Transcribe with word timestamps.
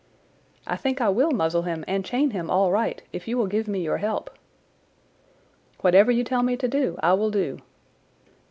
"I 0.65 0.77
think 0.77 0.99
I 0.99 1.09
will 1.09 1.29
muzzle 1.29 1.61
him 1.61 1.85
and 1.87 2.03
chain 2.03 2.31
him 2.31 2.49
all 2.49 2.71
right 2.71 3.03
if 3.13 3.27
you 3.27 3.37
will 3.37 3.45
give 3.45 3.67
me 3.67 3.83
your 3.83 3.97
help." 3.97 4.31
"Whatever 5.81 6.11
you 6.11 6.23
tell 6.23 6.41
me 6.41 6.57
to 6.57 6.67
do 6.67 6.97
I 7.03 7.13
will 7.13 7.29
do." 7.29 7.59